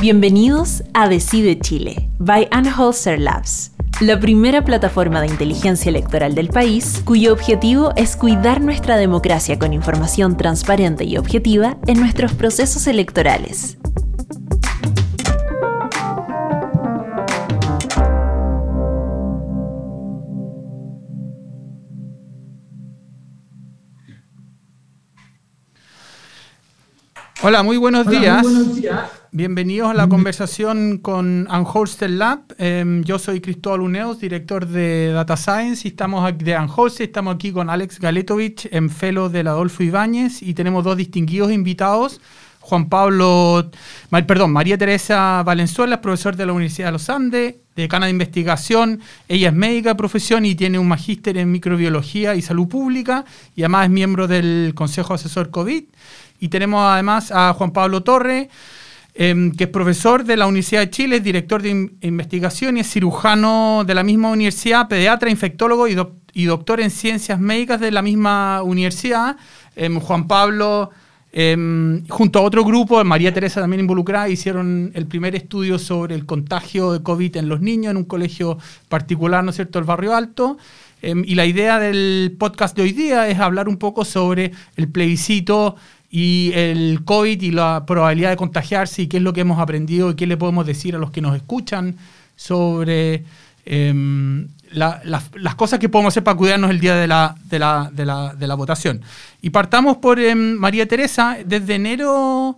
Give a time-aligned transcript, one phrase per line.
[0.00, 7.02] Bienvenidos a Decide Chile, by Anholster Labs, la primera plataforma de inteligencia electoral del país,
[7.04, 13.76] cuyo objetivo es cuidar nuestra democracia con información transparente y objetiva en nuestros procesos electorales.
[27.42, 28.46] Hola, muy buenos, días.
[29.30, 32.44] Bienvenidos a la conversación con Unholster Lab.
[32.56, 37.06] Em, yo soy Cristóbal Uneos, director de Data Science, y estamos de Unholster.
[37.06, 42.22] Estamos aquí con Alex Galetovich, en Fellow del Adolfo Ibáñez, y tenemos dos distinguidos invitados.
[42.60, 43.70] Juan Pablo,
[44.26, 49.00] perdón, María Teresa Valenzuela, profesor de la Universidad de los Andes, decana de investigación.
[49.28, 53.60] Ella es médica de profesión y tiene un magíster en microbiología y salud pública, y
[53.62, 55.84] además es miembro del Consejo Asesor COVID.
[56.40, 58.48] Y tenemos además a Juan Pablo Torre,
[59.20, 62.88] em, que es profesor de la Universidad de Chile, es director de investigación y es
[62.88, 68.62] cirujano de la misma universidad, pediatra, infectólogo y, doctor en ciencias médicas de la misma
[68.62, 69.36] universidad.
[69.74, 70.90] Em, Juan Pablo,
[71.32, 76.24] em, junto a otro grupo, María Teresa también involucrada, hicieron el primer estudio sobre el
[76.24, 78.56] contagio de COVID en los niños en un colegio
[78.88, 80.58] particular, ¿no es cierto?, el Barrio Alto.
[81.00, 85.76] y la idea del podcast de hoy día es hablar un poco sobre el plebiscito
[86.10, 90.10] y el COVID y la probabilidad de contagiarse y qué es lo que hemos aprendido
[90.10, 91.96] y qué le podemos decir a los que nos escuchan
[92.34, 93.24] sobre
[93.66, 98.06] em, las cosas que podemos hacer para cuidarnos el día de la, de la, de
[98.06, 99.02] la, de la votación.
[99.42, 102.56] Y partamos por em, María Teresa, desde enero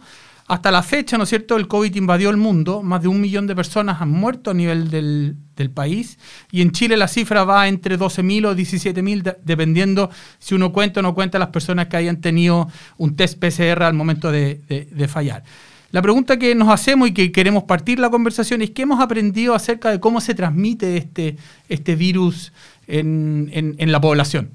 [0.51, 3.47] hasta la fecha, ¿no es cierto?, el COVID invadió el mundo, más de un millón
[3.47, 5.37] de personas han muerto a nivel del,
[5.73, 6.19] país,
[6.51, 11.03] y en Chile la cifra va entre 12.000 o 17.000, dependiendo si uno cuenta o
[11.05, 15.45] no cuenta las personas que hayan tenido un test PCR al momento de, fallar.
[15.93, 19.55] La pregunta que nos hacemos y que queremos partir la conversación es qué hemos aprendido
[19.55, 21.37] acerca de cómo se transmite este,
[21.69, 22.53] este virus
[22.89, 24.51] en, en la población.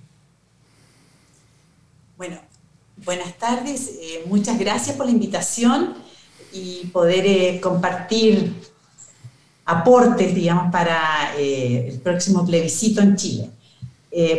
[2.18, 2.40] Bueno,
[3.06, 5.94] Buenas tardes, eh, muchas gracias por la invitación
[6.52, 8.52] y poder eh, compartir
[9.64, 13.50] aportes, digamos, para eh, el próximo plebiscito en Chile.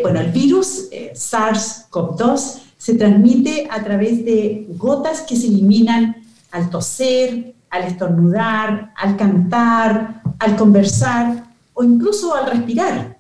[0.03, 6.17] bueno, el virus SARS-CoV-2 se transmite a través de gotas que se eliminan
[6.51, 13.16] al toser, al estornudar, al cantar, al conversar o incluso al respirar.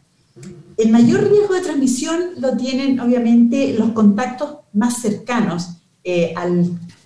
[0.77, 6.47] El mayor riesgo de transmisión lo tienen obviamente los contactos más cercanos eh, a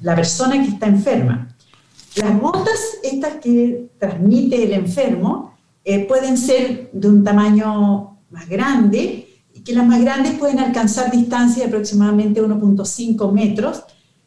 [0.02, 1.54] la persona que está enferma.
[2.16, 5.54] Las gotas, estas que transmite el enfermo,
[5.84, 11.12] eh, pueden ser de un tamaño más grande y que las más grandes pueden alcanzar
[11.12, 13.84] distancia de aproximadamente 1.5 metros.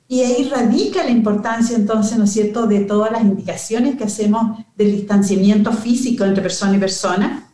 [0.07, 4.57] Y ahí radica la importancia entonces, ¿no es cierto?, de todas las indicaciones que hacemos
[4.77, 7.49] del distanciamiento físico entre persona y persona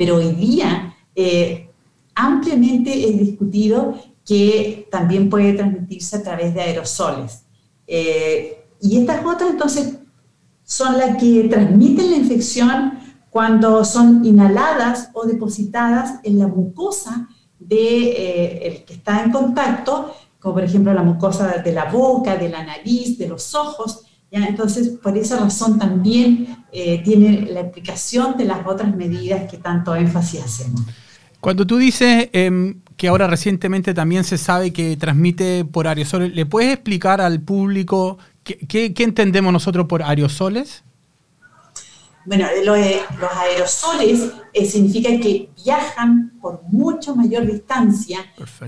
[0.00, 1.68] pero hoy día eh,
[2.14, 3.94] ampliamente es discutido
[4.24, 7.44] que también puede transmitirse a través de aerosoles.
[7.86, 9.98] Eh, y estas gotas entonces
[10.64, 17.28] son las que transmiten la infección cuando son inhaladas o depositadas en la mucosa
[17.58, 22.48] de, eh, que está en contacto, como por ejemplo la mucosa de la boca, de
[22.48, 28.44] la nariz, de los ojos, entonces, por esa razón también eh, tiene la explicación de
[28.44, 30.82] las otras medidas que tanto énfasis hacemos.
[31.40, 36.44] Cuando tú dices em, que ahora recientemente también se sabe que transmite por aerosoles, ¿le
[36.44, 40.84] puedes explicar al público qué, entendemos nosotros por aerosoles?
[42.26, 42.76] Bueno, los
[43.36, 48.18] aerosoles eh, significa que viajan por mucho mayor distancia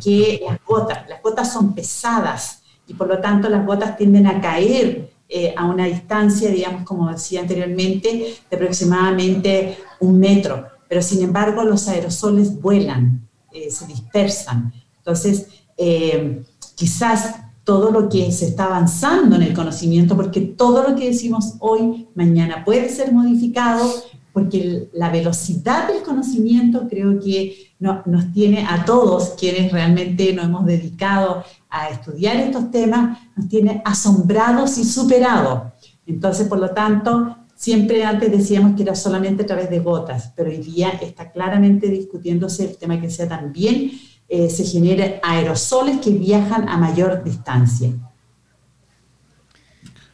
[0.03, 1.07] que las gotas.
[1.09, 5.65] Las gotas son pesadas y por lo tanto las gotas tienden a caer eh, a
[5.65, 10.67] una distancia, digamos, como decía anteriormente, de aproximadamente un metro.
[10.87, 14.75] Pero sin embargo, los aerosoles vuelan, eh, se dispersan.
[14.99, 15.47] Entonces,
[15.79, 16.43] eh,
[16.75, 21.55] quizás todo lo que se está avanzando en el conocimiento, porque todo lo que decimos
[21.61, 23.91] hoy, mañana puede ser modificado,
[24.33, 30.65] porque la velocidad del conocimiento creo que nos tiene a todos quienes realmente nos hemos
[30.65, 35.73] dedicado a estudiar estos temas, nos tiene asombrados y superados.
[36.07, 40.51] Entonces, por lo tanto, siempre antes decíamos que era solamente a través de gotas, pero
[40.51, 43.93] hoy día está claramente discutiéndose el tema que sea también
[44.35, 47.91] eh, se generen aerosoles que viajan a mayor distancia.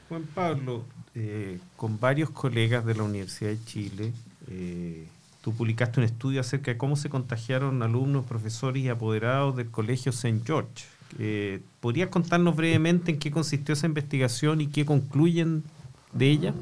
[0.09, 0.85] Juan Pablo,
[1.21, 4.13] eh, con varios colegas de la Universidad de Chile,
[4.49, 5.07] eh,
[5.43, 10.11] tú publicaste un estudio acerca de cómo se contagiaron alumnos, profesores y apoderados del Colegio
[10.11, 10.41] St.
[10.45, 10.85] George.
[11.81, 15.65] ¿Podrías contarnos brevemente en qué consistió esa investigación y qué concluyen
[16.13, 16.55] de ella?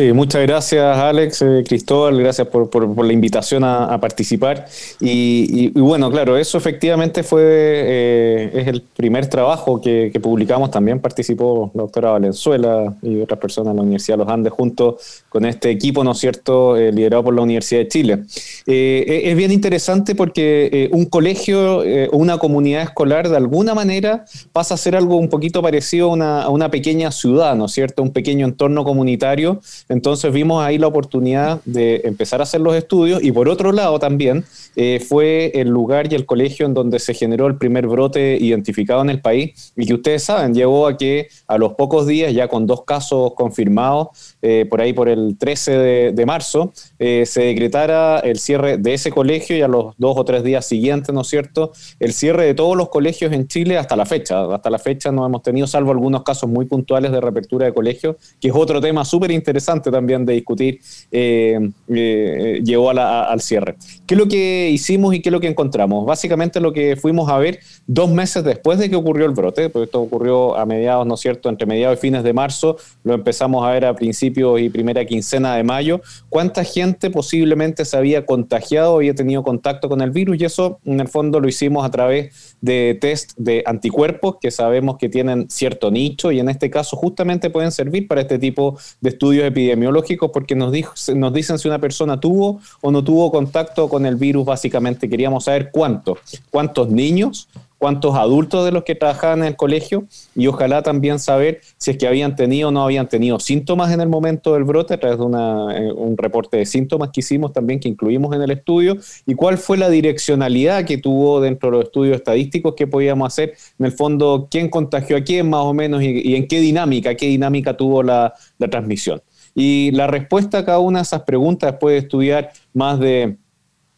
[0.00, 4.66] Sí, muchas gracias Alex, eh, Cristóbal, gracias por, por, la invitación a, participar.
[4.98, 11.70] Y, bueno, claro, eso efectivamente fue, eh, es el primer trabajo que, publicamos, también participó
[11.74, 14.96] la doctora Valenzuela y otras personas en la Universidad de los Andes junto
[15.28, 18.22] con este equipo, ¿no es cierto?, eh, liderado por la Universidad de Chile.
[18.64, 24.24] es bien interesante porque un colegio o una comunidad escolar de alguna manera
[24.54, 27.72] pasa a ser algo un poquito parecido a una, a una pequeña ciudad, ¿no es
[27.72, 32.76] cierto?, un pequeño entorno comunitario entonces vimos ahí la oportunidad de empezar a hacer los
[32.76, 34.44] estudios y por otro lado también
[34.76, 39.02] eh, fue el lugar y el colegio en donde se generó el primer brote identificado
[39.02, 42.46] en el país y que ustedes saben, llegó a que a los pocos días, ya
[42.46, 48.20] con dos casos confirmados, eh, por ahí por el 13 de, marzo, eh, se decretara
[48.20, 51.28] el cierre de ese colegio y a los dos o tres días siguientes, ¿no es
[51.28, 54.54] cierto?, el cierre de todos los colegios en Chile hasta la fecha.
[54.54, 58.16] Hasta la fecha no hemos tenido, salvo algunos casos muy puntuales de reapertura de colegios,
[58.40, 63.76] que es otro tema súper interesante también de discutir, llegó al cierre.
[64.06, 66.06] ¿Qué es lo que hicimos y qué es lo que encontramos?
[66.06, 69.84] Básicamente lo que fuimos a ver dos meses después de que ocurrió el brote, porque
[69.84, 73.64] esto ocurrió a mediados, ¿no es cierto?, entre mediados y fines de marzo, lo empezamos
[73.66, 78.96] a ver a principios y primera quincena de mayo, cuánta gente posiblemente se había contagiado,
[78.96, 82.56] había tenido contacto con el virus y eso en el fondo lo hicimos a través
[82.60, 87.50] de test de anticuerpos que sabemos que tienen cierto nicho y en este caso justamente
[87.50, 90.72] pueden servir para este tipo de estudios epidemiológicos porque nos,
[91.14, 95.08] nos dicen si una persona tuvo o no tuvo contacto con el virus básicamente.
[95.08, 96.18] Queríamos saber cuántos,
[96.50, 97.48] cuántos niños,
[97.80, 100.04] cuántos adultos de los que trabajaban en el colegio
[100.36, 104.02] y ojalá también saber si es que habían tenido o no habían tenido síntomas en
[104.02, 107.80] el momento del brote a través de eh, un reporte de síntomas que hicimos también,
[107.80, 111.84] que incluimos en el estudio, y cuál fue la direccionalidad que tuvo dentro de los
[111.86, 116.02] estudios estadísticos que podíamos hacer, en el fondo, quién contagió a quién más o menos
[116.02, 118.34] y, en qué dinámica, qué dinámica tuvo la
[118.70, 119.22] transmisión.
[119.54, 123.36] Y la respuesta a cada una de esas preguntas, después de estudiar más de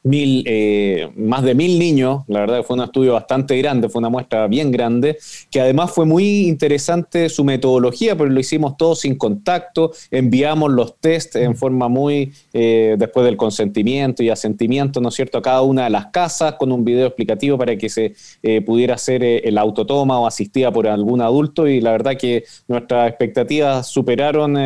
[0.04, 4.00] mil, eh, más de mil niños, la verdad que fue un estudio bastante grande, fue
[4.00, 5.18] una muestra bien grande,
[5.50, 10.98] que además fue muy interesante su metodología, porque lo hicimos todos sin contacto, enviamos los
[10.98, 15.62] test en forma muy, eh, después del consentimiento y asentimiento, ¿no es cierto?, a cada
[15.62, 19.56] una de las casas con un video explicativo para que se eh, pudiera hacer el
[19.56, 24.56] autotoma o asistida por algún adulto y la verdad que nuestras expectativas superaron,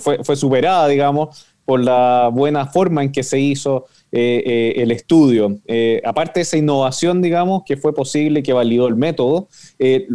[0.00, 4.90] fue, fue superada, digamos, por la buena forma en que se hizo eh, eh, el
[4.90, 5.58] estudio.
[5.66, 9.48] Eh, aparte de esa innovación, digamos, que fue posible, que validó el método,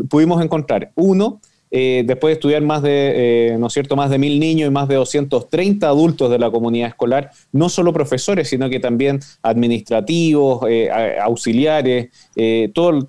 [0.08, 1.42] pudimos encontrar, uno,
[1.72, 4.96] después de estudiar más de, ¿no es cierto?, más de mil niños y más de
[4.96, 10.62] 230 adultos de la comunidad escolar, no solo profesores, sino que también administrativos,
[11.20, 12.10] auxiliares,
[12.74, 13.00] todo,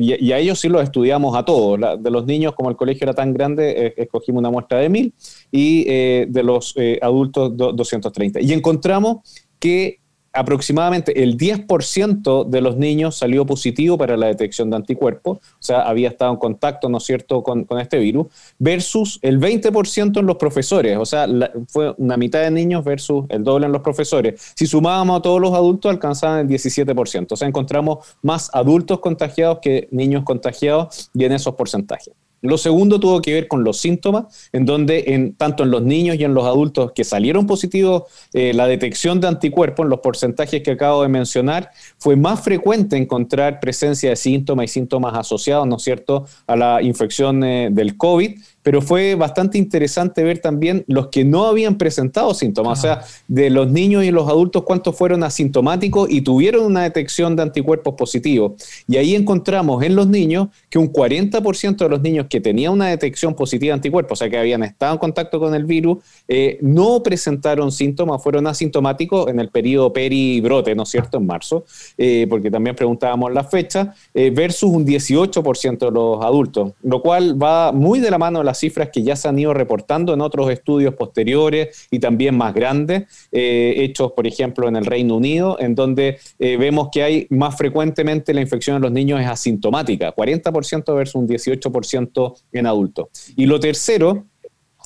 [0.00, 1.78] y, a ellos sí los estudiamos a todos.
[2.02, 5.14] de los niños, como el colegio era tan grande, escogimos una muestra de mil
[5.50, 8.40] y de los adultos 230.
[8.40, 9.18] Y encontramos
[9.60, 10.01] que
[10.32, 15.82] aproximadamente el 10% de los niños salió positivo para la detección de anticuerpos, o sea,
[15.82, 18.26] había estado en contacto, ¿no es cierto?, con, este virus,
[18.58, 21.26] versus el 20% en los profesores, o sea,
[21.68, 24.52] fue una mitad de niños versus el doble en los profesores.
[24.54, 29.58] Si sumábamos a todos los adultos, alcanzaban el 17%, o sea, encontramos más adultos contagiados
[29.60, 32.14] que niños contagiados y en esos porcentajes.
[32.42, 36.16] Lo segundo tuvo que ver con los síntomas, en donde en, tanto en los niños
[36.16, 40.62] y en los adultos que salieron positivos, eh, la detección de anticuerpos en los porcentajes
[40.62, 45.76] que acabo de mencionar, fue más frecuente encontrar presencia de síntomas y síntomas asociados, ¿no
[45.76, 51.08] es cierto?, a la infección eh, del COVID pero fue bastante interesante ver también los
[51.08, 55.24] que no habían presentado síntomas, o sea, de los niños y los adultos, cuántos fueron
[55.24, 58.52] asintomáticos y tuvieron una detección de anticuerpos positivos.
[58.88, 62.88] Y ahí encontramos en los niños que un 40% de los niños que tenían una
[62.88, 66.58] detección positiva de anticuerpos, o sea, que habían estado en contacto con el virus, eh,
[66.60, 71.64] no presentaron síntomas, fueron asintomáticos en el periodo peribrote, ¿no es cierto?, en marzo,
[71.98, 77.40] eh, porque también preguntábamos la fecha, eh, versus un 18% de los adultos, lo cual
[77.40, 80.20] va muy de la mano de la cifras que ya se han ido reportando en
[80.20, 85.56] otros estudios posteriores y también más grandes, eh, hechos, por ejemplo, en el Reino Unido,
[85.60, 90.14] en donde eh, vemos que hay más frecuentemente la infección en los niños es asintomática,
[90.14, 93.08] 40% versus un 18% en adultos.
[93.36, 94.26] Y lo tercero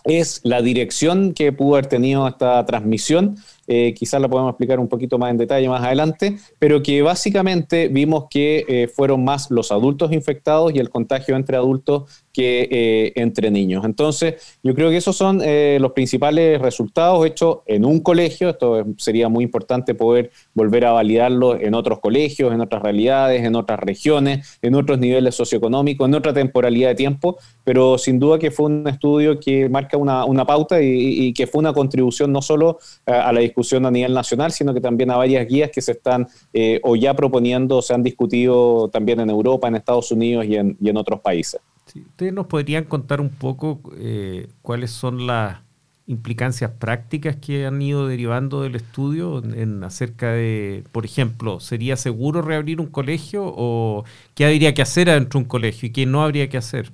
[0.04, 3.36] es la dirección que pudo haber tenido esta transmisión
[3.68, 7.88] eh, quizás la podemos explicar un poquito más en detalle más adelante, pero que básicamente
[7.88, 13.50] vimos que fueron más los adultos infectados y el contagio entre adultos que eh, entre
[13.50, 13.86] niños.
[13.86, 18.50] Entonces, yo creo que esos son eh, los principales resultados hechos en un colegio.
[18.50, 23.56] Esto sería muy importante poder volver a validarlo en otros colegios, en otras realidades, en
[23.56, 28.50] otras regiones, en otros niveles socioeconómicos, en otra temporalidad de tiempo, pero sin duda que
[28.50, 33.32] fue un estudio que marca una, pauta y, que fue una contribución no solo a,
[33.32, 36.80] la discusión a nivel nacional, sino que también a varias guías que se están eh,
[36.82, 41.20] o ya proponiendo, se han discutido también en Europa, en Estados Unidos y en otros
[41.20, 41.62] países.
[42.10, 45.58] ¿Ustedes nos podrían contar un poco eh, cuáles son las
[46.06, 52.42] implicancias prácticas que han ido derivando del estudio en, acerca de, por ejemplo, ¿sería seguro
[52.42, 56.22] reabrir un colegio o qué habría que hacer adentro de un colegio y qué no
[56.22, 56.92] habría que hacer?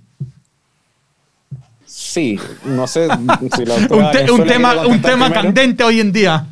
[1.85, 3.07] Sí, no sé
[3.55, 3.75] si la
[4.33, 6.47] un, tema, un tema candente hoy en día.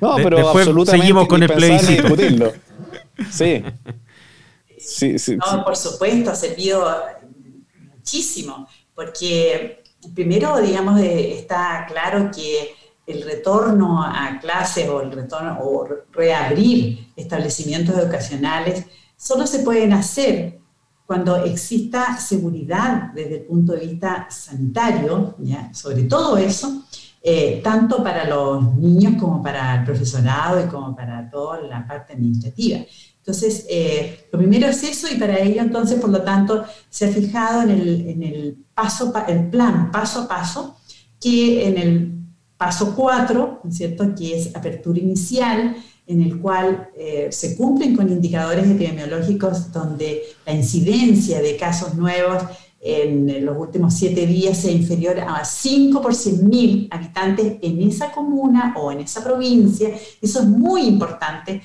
[0.00, 2.16] No, pero Después seguimos con el plebiscito.
[3.30, 3.62] Sí.
[4.86, 5.36] Sí, sí.
[5.36, 6.86] No, por supuesto, ha servido
[8.04, 9.82] muchísimo, porque
[10.14, 12.74] primero, digamos, está claro que
[13.06, 18.84] el retorno a clases o el retorno o reabrir establecimientos educacionales
[19.16, 20.60] solo se pueden hacer
[21.06, 25.36] cuando exista seguridad desde el punto de vista sanitario,
[25.72, 26.84] sobre todo eso,
[27.22, 32.12] eh, tanto para los niños como para el profesorado y como para toda la parte
[32.12, 32.80] administrativa.
[33.26, 37.08] Entonces, eh, lo primero es eso y para ello entonces, por lo tanto, se ha
[37.08, 40.76] fijado en el, paso, el plan paso a paso,
[41.18, 42.12] que en el
[42.58, 45.74] paso 4, ¿cierto?, que es apertura inicial,
[46.06, 52.42] en el cual eh, se cumplen con indicadores epidemiológicos donde la incidencia de casos nuevos
[52.84, 58.12] en los últimos siete días sea inferior a 5 por 100 mil habitantes en esa
[58.12, 59.88] comuna o en esa provincia.
[60.20, 61.62] Eso es muy importante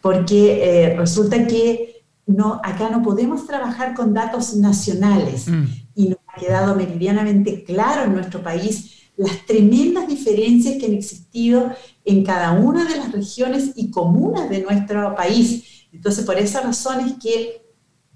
[0.00, 5.64] porque eh, resulta que no, acá no podemos trabajar con datos nacionales mm.
[5.94, 11.72] y nos ha quedado meridianamente claro en nuestro país las tremendas diferencias que han existido
[12.04, 15.88] en cada una de las regiones y comunas de nuestro país.
[15.92, 17.66] Entonces, por esa razón es que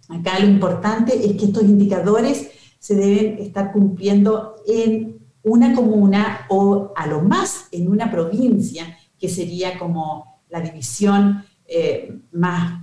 [0.08, 6.92] acá lo importante es que estos indicadores se deben estar cumpliendo en una comuna o
[6.94, 11.44] a lo más en una provincia, que sería como la división
[11.75, 12.83] eh, más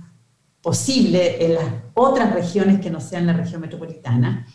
[0.60, 4.46] posible en las otras regiones que no sean la región metropolitana.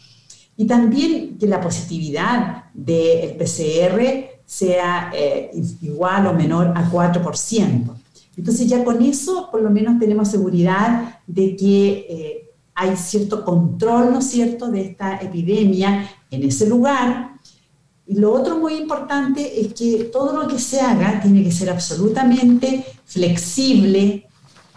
[0.58, 5.52] Y también que la positividad del PCR sea eh,
[5.82, 7.96] igual o menor a 4%.
[8.38, 14.12] Entonces ya con eso por lo menos tenemos seguridad de que eh, hay cierto control,
[14.12, 17.35] ¿no es cierto?, de esta epidemia en ese lugar
[18.08, 21.72] y lo otro muy importante es que todo lo que se haga tiene que ser
[21.72, 24.28] absolutamente flexible,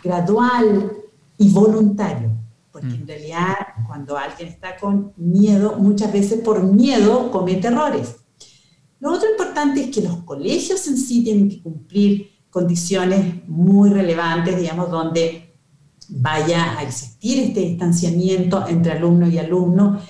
[0.03, 0.93] gradual
[1.37, 2.31] y voluntario.
[2.73, 3.07] Porque en mm.
[3.07, 3.57] realidad
[3.87, 8.17] cuando alguien está con miedo, muchas veces por miedo comete errores.
[9.01, 14.59] Lo otro importante es que los colegios en sí tienen que cumplir condiciones muy relevantes,
[14.59, 15.55] digamos, donde
[16.09, 20.01] vaya a existir este distanciamiento entre alumno y alumno,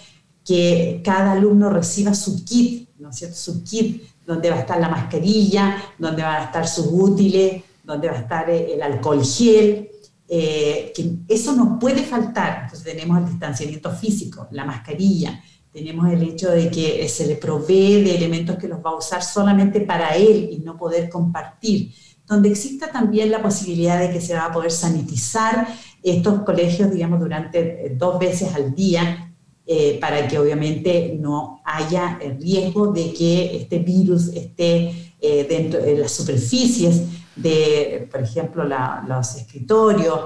[0.44, 3.36] que cada alumno reciba su kit ¿no es cierto?
[3.36, 8.08] Su kit, donde va a estar la mascarilla, donde van a estar sus útiles, donde
[8.08, 9.88] va a estar eh, el alcohol gel,
[10.28, 12.64] eh, que eso no puede faltar.
[12.64, 18.02] Entonces tenemos el distanciamiento físico, la mascarilla, tenemos el hecho de que se le provee
[18.02, 21.94] de elementos que los va a usar solamente para él y no poder compartir,
[22.26, 25.68] donde exista también la posibilidad de que se va a poder sanitizar
[26.02, 29.27] estos colegios, digamos, durante eh, dos veces al día,
[29.70, 35.78] eh, para que obviamente no haya el riesgo de que este virus esté eh, dentro
[35.78, 37.02] de las superficies
[37.36, 40.20] de, por ejemplo, los escritorios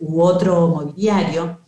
[0.00, 1.60] u otro mobiliario.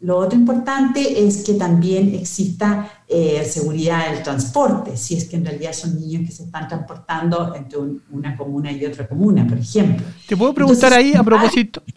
[0.00, 5.44] Lo otro importante es que también exista eh, seguridad del transporte, si es que en
[5.44, 7.78] realidad son niños que se están transportando entre
[8.10, 10.06] una comuna y otra comuna, por ejemplo.
[10.28, 11.82] Te puedo preguntar ahí a propósito.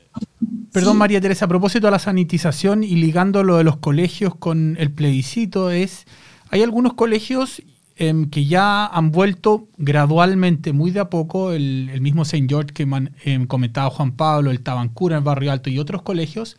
[0.72, 4.78] Perdón, María Teresa, a propósito de la sanitización y ligando lo de los colegios con
[4.80, 6.06] el plebiscito, es,
[6.50, 7.62] hay algunos colegios
[7.98, 12.46] em, que ya han vuelto gradualmente, muy de a poco, el, mismo St.
[12.48, 12.88] George que
[13.26, 16.58] em, comentaba Juan Pablo, el Tabancura, el Barrio Alto y otros colegios,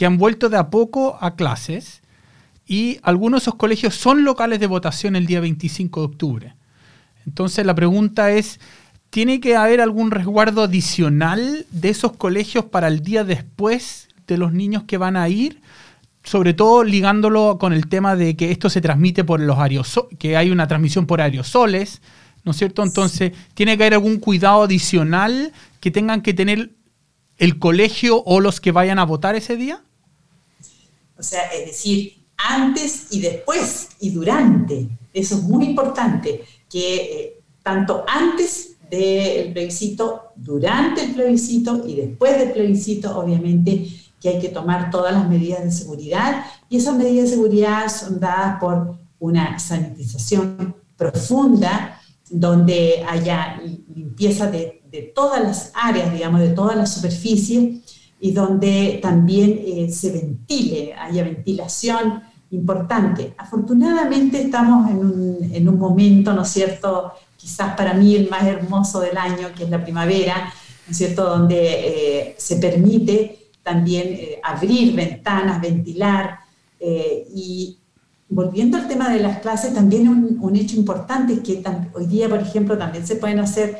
[0.00, 2.00] que han vuelto de a poco a clases
[2.66, 6.54] y algunos de esos colegios son locales de votación el día 25 de octubre.
[7.26, 8.58] Entonces la pregunta es,
[9.10, 14.54] ¿Tiene que haber algún resguardo adicional de esos colegios para el día después de los
[14.54, 15.60] niños que van a ir?
[16.22, 20.36] Sobre todo ligándolo con el tema de que esto se transmite por los aerosoles, que
[20.36, 22.00] hay una transmisión por aerosoles,
[22.44, 22.84] ¿no es cierto?
[22.84, 26.70] Entonces, ¿tiene que haber algún cuidado adicional que tengan que tener
[27.36, 29.82] el colegio o los que vayan a votar ese día?
[31.20, 34.88] O sea, es decir, antes y después y durante.
[35.12, 42.38] Eso es muy importante, que eh, tanto antes del plebiscito, durante el plebiscito y después
[42.38, 43.86] del plebiscito, obviamente
[44.20, 48.18] que hay que tomar todas las medidas de seguridad y esas medidas de seguridad son
[48.18, 53.60] dadas por una sanitización profunda donde haya
[53.94, 57.79] limpieza de, de todas las áreas, digamos, de todas las superficies
[58.20, 63.32] y donde también eh, se ventile, haya ventilación importante.
[63.38, 68.44] Afortunadamente estamos en un, en un, momento, ¿no es cierto?, quizás para mí el más
[68.44, 70.52] hermoso del año, que es la primavera,
[70.86, 76.40] ¿no es cierto?, donde eh, se permite también eh, abrir ventanas, ventilar.
[77.34, 77.76] y
[78.28, 81.62] volviendo al tema de las clases, también un, un hecho importante es que
[81.94, 83.78] hoy día, por ejemplo, también se pueden hacer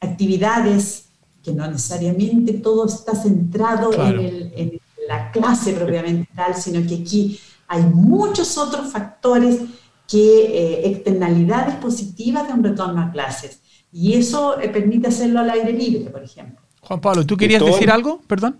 [0.00, 1.04] actividades
[1.44, 7.82] que no necesariamente todo está centrado en, la clase propiamente tal, sino que aquí hay
[7.82, 9.60] muchos otros factores
[10.08, 13.60] que eh, externalidades positivas de un retorno a clases.
[13.92, 16.58] Y eso eh, permite hacerlo al aire libre, por ejemplo.
[16.80, 18.22] Juan Pablo, ¿tú querías decir algo?
[18.26, 18.58] Perdón.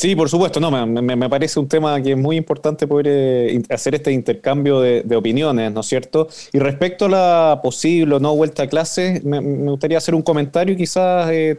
[0.00, 3.62] Sí, por supuesto, no, me, me, parece un tema que es muy importante poder eh,
[3.68, 6.28] hacer este intercambio de, opiniones, ¿no es cierto?
[6.52, 10.74] Y respecto a la posible o no vuelta a clase, me, gustaría hacer un comentario
[10.74, 11.56] y quizás eh,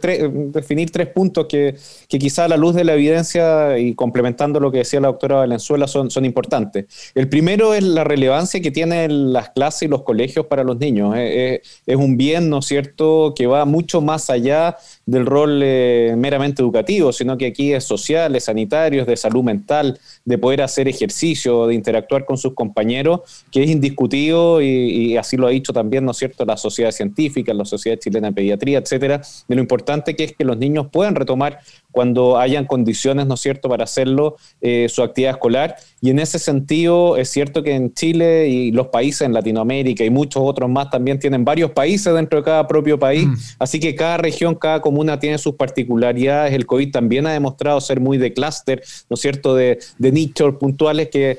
[0.54, 1.76] definir tres puntos que,
[2.08, 5.36] que quizás a la luz de la evidencia y complementando lo que decía la doctora
[5.36, 6.86] Valenzuela son, son importantes.
[7.14, 11.14] El primero es la relevancia que tienen las clases y los colegios para los niños.
[11.14, 11.60] es
[11.94, 14.78] un bien, ¿no es cierto?, que va mucho más allá
[15.10, 19.42] del rol eh, meramente educativo, sino que aquí es social, es sanitario, es de salud
[19.42, 25.36] mental, de poder hacer ejercicio, de interactuar con sus compañeros, que es indiscutido y, así
[25.36, 28.78] lo ha dicho también, ¿no es cierto?, la sociedad científica, la sociedad chilena de pediatría,
[28.78, 31.60] etcétera, de lo importante que es que los niños puedan retomar
[31.90, 35.76] cuando hayan condiciones, ¿no es cierto?, para hacerlo, eh, su actividad escolar.
[36.00, 40.10] Y en ese sentido, es cierto que en Chile y los países en Latinoamérica y
[40.10, 43.34] muchos otros más también tienen varios países dentro de cada propio país, mm.
[43.58, 46.54] así que cada región, cada comuna tiene sus particularidades.
[46.54, 50.56] El COVID también ha demostrado ser muy de clúster, ¿no es cierto?, de, de nichos
[50.56, 51.38] puntuales que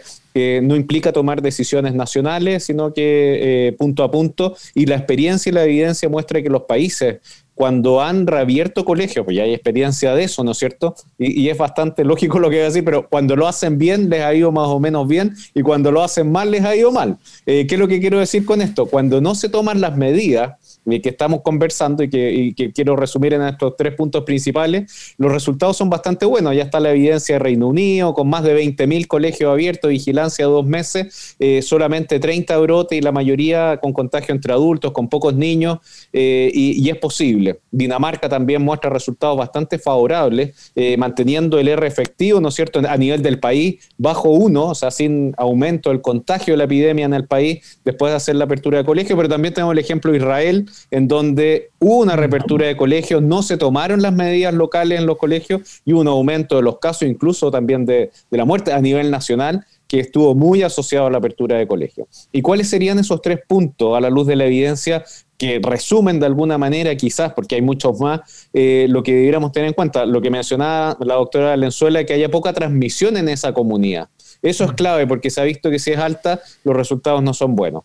[0.64, 5.54] no implica tomar decisiones nacionales, sino que eh, punto a punto, y la experiencia y
[5.54, 7.20] la evidencia muestra que los países
[7.62, 10.96] cuando han reabierto colegios, pues ya hay experiencia de eso, ¿no es cierto?
[11.20, 14.24] Y, es bastante lógico lo que voy a decir, pero cuando lo hacen bien les
[14.24, 17.18] ha ido más o menos bien y cuando lo hacen mal les ha ido mal.
[17.46, 18.88] Eh, ¿Qué es lo que quiero decir con esto?
[18.88, 20.54] Cuando no se toman las medidas
[20.86, 25.90] que estamos conversando y que, quiero resumir en estos tres puntos principales, los resultados son
[25.90, 26.56] bastante buenos.
[26.56, 30.66] Ya está la evidencia de Reino Unido, con más de 20.000 colegios abiertos, vigilancia dos
[30.66, 35.80] meses, eh, solamente 30 brotes y la mayoría con contagio entre adultos, con pocos niños,
[36.14, 37.60] eh, y, es posible.
[37.72, 42.98] Dinamarca también muestra resultados bastante favorables, eh, manteniendo el R efectivo, ¿no es cierto?, a
[42.98, 47.14] nivel del país, bajo uno, o sea, sin aumento del contagio de la epidemia en
[47.14, 50.18] el país, después de hacer la apertura de colegios, pero también tenemos el ejemplo de
[50.18, 55.06] Israel, en donde hubo una reapertura de colegios, no se tomaron las medidas locales en
[55.06, 58.82] los colegios y hubo un aumento de los casos, incluso también de, la muerte a
[58.82, 62.30] nivel nacional, que estuvo muy asociado a la apertura de colegios.
[62.32, 65.04] ¿Y cuáles serían esos tres puntos a la luz de la evidencia
[65.38, 69.68] que resumen de alguna manera, quizás, porque hay muchos más, eh, lo que debiéramos tener
[69.68, 70.06] en cuenta?
[70.06, 74.08] Lo que mencionaba la doctora Valenzuela, que haya poca transmisión en esa comunidad.
[74.42, 77.56] Eso es clave porque se ha visto que si es alta, los resultados no son
[77.56, 77.84] buenos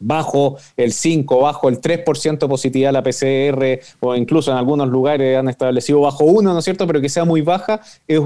[0.00, 5.48] bajo el 5, bajo el 3% positividad la PCR, o incluso en algunos lugares han
[5.48, 6.86] establecido bajo 1, ¿no es cierto?
[6.86, 8.18] Pero que sea muy baja es,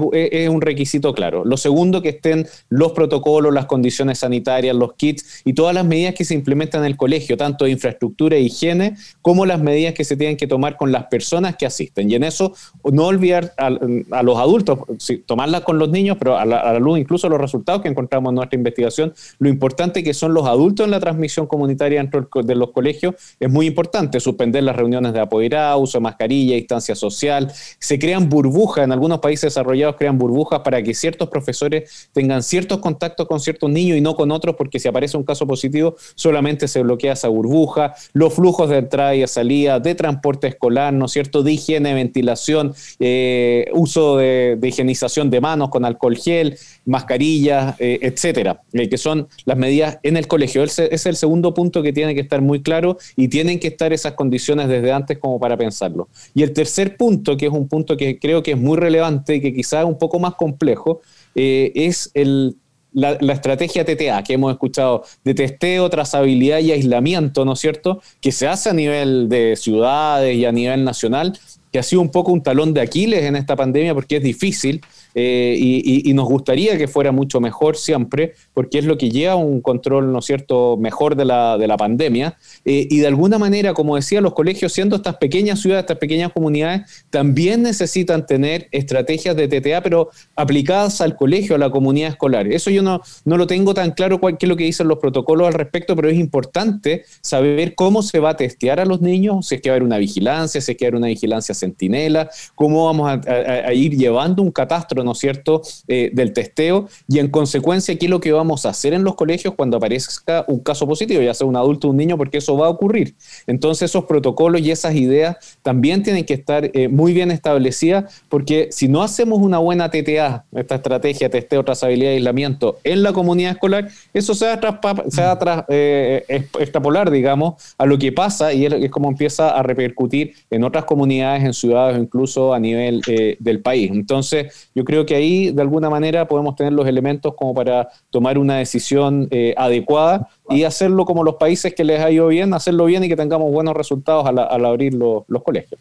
[0.49, 1.43] un requisito claro.
[1.43, 6.15] Lo segundo, que estén los protocolos, las condiciones sanitarias, los kits y todas las medidas
[6.15, 10.15] que se implementan en el colegio, tanto infraestructura e higiene, como las medidas que se
[10.15, 12.09] tienen que tomar con las personas que asisten.
[12.09, 14.79] Y en eso, no olvidar a, los adultos,
[15.25, 18.31] tomarlas con los niños, pero a la, a la luz incluso los resultados que encontramos
[18.31, 22.55] en nuestra investigación, lo importante que son los adultos en la transmisión comunitaria dentro de
[22.55, 24.19] los colegios es muy importante.
[24.19, 27.51] Suspender las reuniones de apoderado, uso de mascarilla, distancia social.
[27.79, 32.79] Se crean burbujas, en algunos países desarrollados crean burbujas para que ciertos profesores tengan ciertos
[32.79, 36.67] contactos con ciertos niños y no con otros, porque si aparece un caso positivo, solamente
[36.67, 37.93] se bloquea esa burbuja.
[38.13, 41.43] Los flujos de entrada y salida, de transporte escolar, ¿no es cierto?
[41.43, 48.61] De higiene, ventilación, eh, uso de, higienización de manos con alcohol gel, mascarillas, eh, etcétera,
[48.73, 50.63] eh, que son las medidas en el colegio.
[50.63, 53.91] Ese es el segundo punto que tiene que estar muy claro y tienen que estar
[53.91, 56.07] esas condiciones desde antes como para pensarlo.
[56.33, 59.41] Y el tercer punto, que es un punto que creo que es muy relevante y
[59.41, 61.01] que quizás es un poco más complejo,
[61.33, 62.57] eh, es el
[62.93, 68.01] la, la, estrategia TTA que hemos escuchado de testeo, trazabilidad y aislamiento, ¿no es cierto?
[68.21, 71.37] Que se hace a nivel de ciudades y a nivel nacional,
[71.73, 74.81] que ha sido un poco un talón de Aquiles en esta pandemia porque es difícil
[75.15, 79.37] eh, y, nos gustaría que fuera mucho mejor siempre, porque es lo que lleva a
[79.37, 82.37] un control, ¿no es cierto?, mejor de la, de la pandemia.
[82.63, 86.31] Eh, y de alguna manera, como decía, los colegios, siendo estas pequeñas ciudades, estas pequeñas
[86.31, 92.47] comunidades, también necesitan tener estrategias de TTA, pero aplicadas al colegio, a la comunidad escolar.
[92.47, 94.99] Eso yo no, no lo tengo tan claro cuál qué es lo que dicen los
[94.99, 99.47] protocolos al respecto, pero es importante saber cómo se va a testear a los niños,
[99.47, 101.07] si es que va a haber una vigilancia, si es que va a haber una
[101.07, 106.87] vigilancia centinela, cómo vamos a, ir llevando un catastro, ¿no es cierto?, eh, del testeo
[107.07, 110.43] y en consecuencia qué es lo que vamos a hacer en los colegios cuando aparezca
[110.47, 113.15] un caso positivo, ya sea un adulto o un niño, porque eso va a ocurrir.
[113.47, 118.69] Entonces esos protocolos y esas ideas también tienen que estar eh, muy bien establecidas, porque
[118.71, 123.51] si no hacemos una buena TTA, esta estrategia, testeo, trazabilidad y aislamiento en la comunidad
[123.51, 126.25] escolar, eso se va a, se va a eh,
[126.59, 131.43] extrapolar, digamos, a lo que pasa y es, como empieza a repercutir en otras comunidades,
[131.43, 133.91] en ciudades o incluso a nivel eh, del país.
[133.91, 138.37] Entonces, yo creo que ahí, de alguna manera, podemos tener los elementos como para tomar
[138.37, 142.85] una decisión eh, adecuada y hacerlo como los países que les ha ido bien, hacerlo
[142.85, 145.79] bien y que tengamos buenos resultados al, abrir los colegios.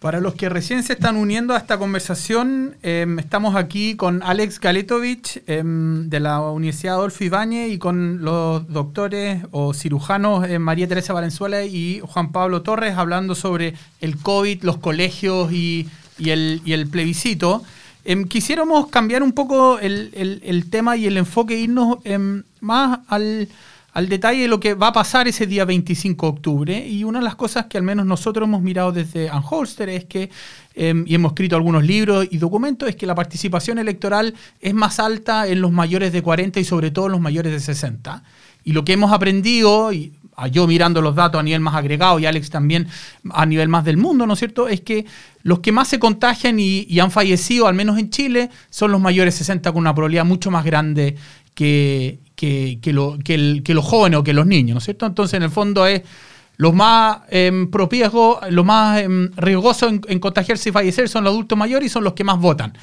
[0.00, 4.60] Para los que recién se están uniendo a esta conversación, em, estamos aquí con Alex
[4.60, 10.86] Galetovich em, de la Universidad Adolfo Ibáñez y con los doctores o cirujanos eh, María
[10.86, 15.88] Teresa Valenzuela y Juan Pablo Torres hablando sobre el COVID, los colegios y,
[16.18, 17.62] el, plebiscito.
[18.04, 21.98] Em, quisiéramos cambiar un poco el, el, tema y el enfoque, irnos
[22.60, 23.48] más al
[23.98, 26.86] al detalle de lo que va a pasar ese día 25 de octubre.
[26.86, 30.30] Y una de las cosas que al menos nosotros hemos mirado desde Anholster es que,
[30.74, 35.00] em, y hemos escrito algunos libros y documentos, es que la participación electoral es más
[35.00, 38.22] alta en los mayores de 40 y sobre todo en los mayores de 60.
[38.64, 40.12] Y lo que hemos aprendido, y
[40.46, 42.86] yo mirando los datos a nivel más agregado y Alex también
[43.30, 44.68] a nivel más del mundo, ¿no es cierto?
[44.68, 45.04] Es que
[45.42, 49.34] los que más se contagian y, han fallecido, al menos en Chile, son los mayores
[49.34, 51.16] de 60 con una probabilidad mucho más grande
[51.54, 55.06] que, que, lo, que, los jóvenes o que los niños, ¿no es cierto?
[55.06, 56.02] Entonces, en el fondo es
[56.56, 57.52] los más eh,
[58.50, 62.12] los más em, riesgosos en, contagiarse y fallecer son los adultos mayores y son los
[62.12, 62.76] que más votan.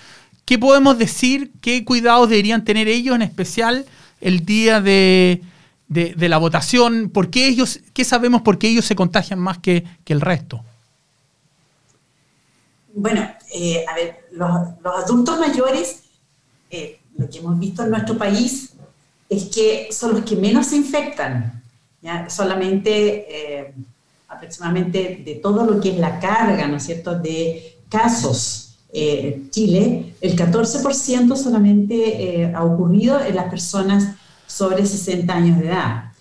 [0.46, 1.52] ¿Qué podemos decir?
[1.62, 3.86] ¿Qué cuidados deberían tener ellos, en especial
[4.22, 5.42] el día de,
[5.90, 7.10] la votación?
[7.10, 10.64] ¿Por qué ellos, qué sabemos por qué ellos se contagian más que, el resto?
[12.94, 14.50] Bueno, eh, a ver, los,
[15.04, 16.04] adultos mayores,
[16.70, 18.74] eh, lo que hemos visto en nuestro país
[19.30, 21.62] es que son los que menos se infectan.
[22.30, 23.74] Solamente eh,
[24.28, 28.62] aproximadamente de todo lo que es la carga, ¿no es cierto?, de casos
[29.50, 34.16] Chile, el 14% solamente ha ocurrido en las personas
[34.48, 36.12] sobre 60 años de edad.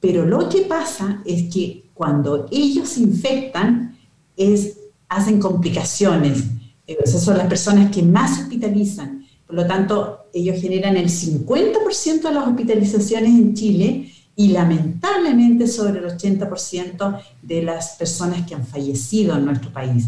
[0.00, 3.96] Pero lo que pasa es que cuando ellos se infectan,
[4.36, 6.44] es, hacen complicaciones.
[6.86, 12.32] Esas son las personas que más hospitalizan por lo tanto, ellos generan el 50% de
[12.32, 19.36] las hospitalizaciones en Chile y lamentablemente sobre el 80% de las personas que han fallecido
[19.36, 20.06] en nuestro país.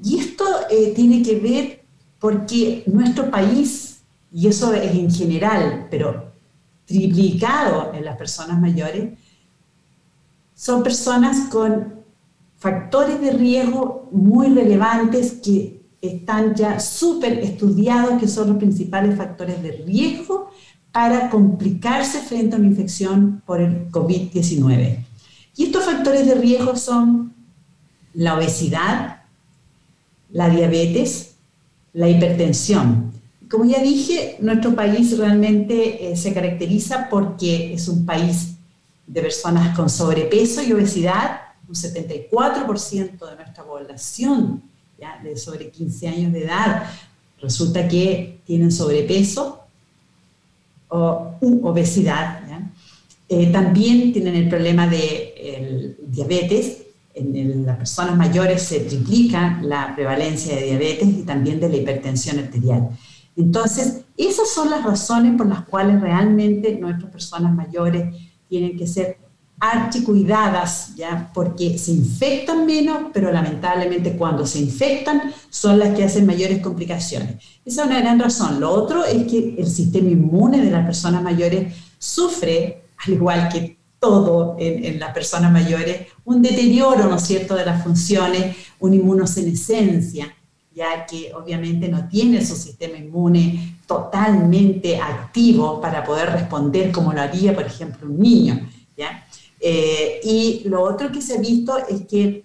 [0.00, 1.82] Y esto eh, tiene que ver
[2.20, 4.02] porque nuestro país,
[4.32, 6.31] y eso es en general, pero
[6.92, 9.18] triplicado en las personas mayores,
[10.54, 12.02] son personas con
[12.58, 19.62] factores de riesgo muy relevantes que están ya súper estudiados que son los principales factores
[19.62, 20.50] de riesgo
[20.92, 25.04] para complicarse frente a una infección por el COVID-19.
[25.56, 27.34] Y estos factores de riesgo son
[28.14, 29.22] la obesidad,
[30.30, 31.36] la diabetes,
[31.92, 33.12] la hipertensión.
[33.52, 38.54] Como ya dije, nuestro país realmente eh, se caracteriza porque es un país
[39.06, 41.38] de personas con sobrepeso y obesidad.
[41.68, 44.62] Un 74% de nuestra población
[45.22, 46.84] de sobre 15 años de edad,
[47.42, 49.60] resulta que tienen sobrepeso
[50.88, 52.40] o obesidad.
[53.28, 56.84] Eh, también tienen el problema de diabetes.
[57.12, 62.38] En las personas mayores se triplica la prevalencia de diabetes y también de la hipertensión
[62.38, 62.88] arterial.
[63.36, 68.14] Entonces, esas son las razones por las cuales realmente nuestras personas mayores
[68.48, 69.18] tienen que ser
[69.58, 71.30] archicuidadas, ¿ya?
[71.32, 77.36] porque se infectan menos, pero lamentablemente cuando se infectan son las que hacen mayores complicaciones.
[77.64, 78.58] Esa es una gran razón.
[78.58, 83.78] Lo otro es que el sistema inmune de las personas mayores sufre, al igual que
[84.00, 90.34] todo en, las personas mayores, un deterioro, ¿no es cierto?, de las funciones, una inmunosenescencia,
[90.74, 97.20] ya que obviamente no tiene su sistema inmune totalmente activo para poder responder como lo
[97.20, 98.68] haría, por ejemplo, un niño.
[98.96, 99.26] ¿ya?
[99.60, 102.44] Eh, y lo otro que se ha visto es que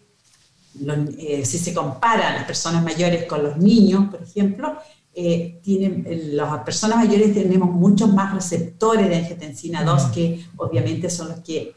[1.18, 4.78] eh, si se compara las personas mayores con los niños, por ejemplo,
[5.14, 11.30] eh, tienen, las personas mayores tenemos muchos más receptores de angiotensina 2 que obviamente son
[11.30, 11.74] los que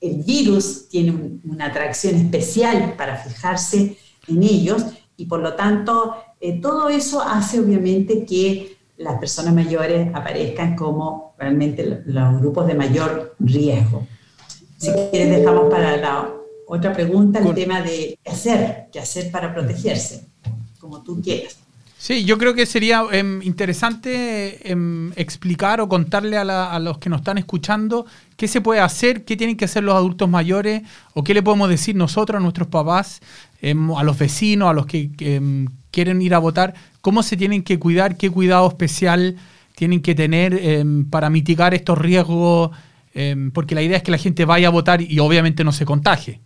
[0.00, 4.84] el virus tiene una atracción especial para fijarse en ellos
[5.18, 6.14] y por lo tanto
[6.62, 13.34] todo eso hace obviamente que las personas mayores aparezcan como realmente los grupos de mayor
[13.38, 14.06] riesgo.
[14.76, 16.32] Si quieres, dejamos para la
[16.66, 20.26] otra pregunta el tema de qué hacer, qué hacer para protegerse,
[20.78, 21.58] como tú quieras.
[22.00, 27.22] Sí, yo creo que sería em, interesante em, explicar o contarle a, los que nos
[27.22, 28.06] están escuchando
[28.36, 30.82] qué se puede hacer, qué tienen que hacer los adultos mayores
[31.14, 33.20] o qué le podemos decir nosotros a nuestros papás,
[33.60, 35.10] em, a los vecinos, a los que
[35.90, 39.34] quieren ir a votar, cómo se tienen que cuidar, qué cuidado especial
[39.74, 42.70] tienen que tener para mitigar estos riesgos,
[43.52, 46.40] porque la idea es que la gente vaya a votar y obviamente no se contagie.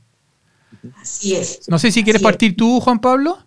[1.00, 1.60] Así es.
[1.68, 3.38] No sé si quieres partir tú, Juan Pablo.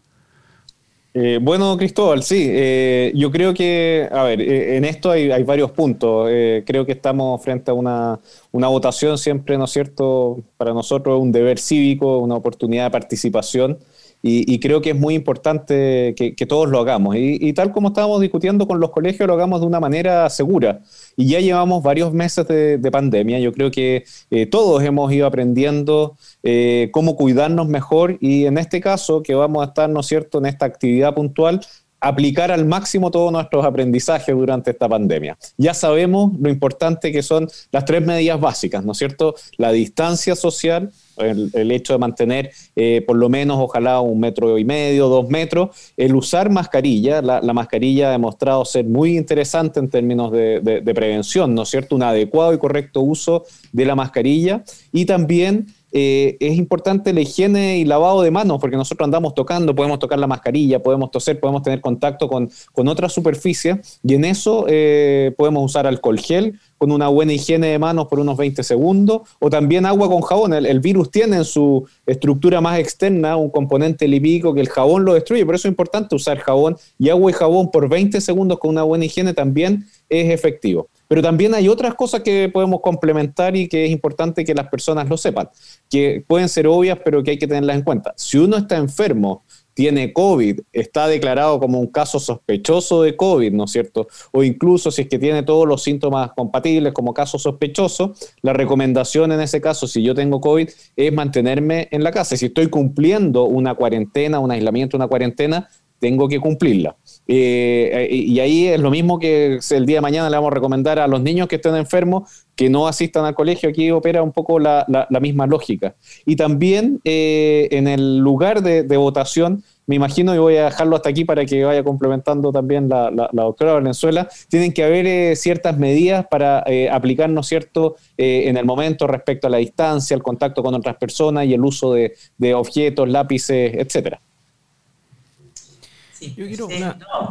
[1.18, 5.72] Eh, bueno, Cristóbal, sí, eh, yo creo que, a ver, eh, en esto hay, varios
[5.72, 6.28] puntos.
[6.66, 8.20] creo que estamos frente a una,
[8.52, 10.44] una, votación siempre, ¿no es cierto?
[10.58, 13.80] Para nosotros un deber cívico, una oportunidad de participación
[14.28, 17.16] y, creo que es muy importante que, todos lo hagamos.
[17.16, 20.82] Y, tal como estábamos discutiendo con los colegios, lo hagamos de una manera segura.
[21.16, 23.38] Y ya llevamos varios meses de, pandemia.
[23.38, 28.82] Yo creo que eh, todos hemos ido aprendiendo eh, cómo cuidarnos mejor y en este
[28.82, 31.62] caso, que vamos a estar, ¿no es cierto?, en esta actividad puntual,
[32.00, 35.38] aplicar al máximo todos nuestros aprendizajes durante esta pandemia.
[35.58, 39.36] Ya sabemos lo importante que son las tres medidas básicas, ¿no es cierto?
[39.58, 44.66] La distancia social, el, hecho de mantener eh, por lo menos, ojalá, un metro y
[44.66, 50.32] medio, dos metros, el usar mascarilla, la, mascarilla ha demostrado ser muy interesante en términos
[50.32, 51.96] de, de, prevención, ¿no es cierto?
[51.96, 57.78] Un adecuado y correcto uso de la mascarilla y también eh, es importante la higiene
[57.78, 61.64] y lavado de manos, porque nosotros andamos tocando, podemos tocar la mascarilla, podemos toser, podemos
[61.64, 66.92] tener contacto con, con otra superficie, y en eso eh, podemos usar alcohol gel con
[66.92, 70.54] una buena higiene de manos por unos 20 segundos, o también agua con jabón.
[70.54, 75.14] El, virus tiene en su estructura más externa un componente lipídico que el jabón lo
[75.14, 78.72] destruye, por eso es importante usar jabón y agua y jabón por 20 segundos con
[78.72, 80.90] una buena higiene también es efectivo.
[81.08, 85.08] Pero también hay otras cosas que podemos complementar y que es importante que las personas
[85.08, 85.50] lo sepan,
[85.90, 88.14] que pueden ser obvias, pero que hay que tenerlas en cuenta.
[88.18, 89.44] Si uno está enfermo,
[89.76, 94.08] tiene COVID, está declarado como un caso sospechoso de COVID, ¿no es cierto?
[94.32, 99.34] O incluso si es que tiene todos los síntomas compatibles como caso sospechoso, la recomendación
[99.34, 102.38] en ese caso, si yo tengo COVID, es mantenerme en la casa.
[102.38, 105.68] Si estoy cumpliendo una cuarentena, un aislamiento, una cuarentena,
[106.00, 106.96] tengo que cumplirla.
[107.28, 111.00] Eh, y ahí es lo mismo que el día de mañana le vamos a recomendar
[111.00, 113.70] a los niños que estén enfermos que no asistan al colegio.
[113.70, 115.96] Aquí opera un poco la, misma lógica.
[116.26, 121.10] Y también eh, en el lugar de, votación, me imagino, y voy a dejarlo hasta
[121.10, 126.26] aquí para que vaya complementando también la, doctora Valenzuela, tienen que haber eh, ciertas medidas
[126.30, 130.74] para aplicar, ¿no es cierto?, en el momento respecto a la distancia, el contacto con
[130.74, 134.22] otras personas y el uso de objetos, lápices, etcétera.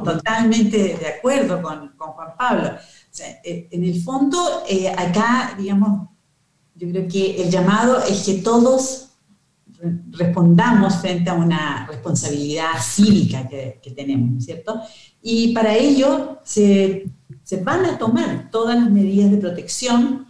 [0.05, 2.71] Totalmente de acuerdo con, Juan Pablo.
[3.45, 6.09] Eh, en el fondo, eh, acá, digamos,
[6.75, 9.11] yo creo que el llamado es que todos
[10.11, 14.81] respondamos frente a una responsabilidad cívica que, tenemos, ¿cierto?
[15.23, 17.07] Y para ello se,
[17.43, 20.27] se, van a tomar todas las medidas de protección,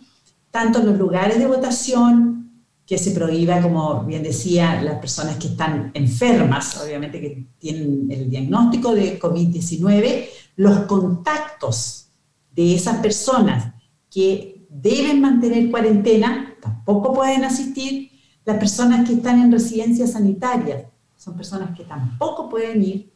[0.50, 2.43] tanto en los lugares de votación
[2.86, 8.28] que se prohíba, como bien decía, las personas que están enfermas, obviamente que tienen el
[8.28, 12.08] diagnóstico de COVID-19, los contactos
[12.54, 13.74] de esas personas
[14.10, 18.10] que deben mantener cuarentena tampoco pueden asistir,
[18.44, 20.84] las personas que están en residencias sanitarias
[21.16, 23.12] son personas que tampoco pueden ir,